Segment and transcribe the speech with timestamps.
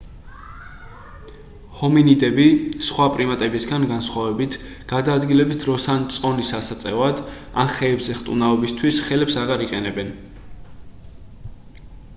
[1.81, 2.45] ჰომინიდები
[2.87, 4.57] სხვა პრიმატებისაგან განსხვავებით
[4.93, 7.23] გადაადგილების დროს ან წონის ასაწევად
[7.65, 10.11] ან ხეებზე ხტუნაობისთვის ხელებს აღარ იყენებენ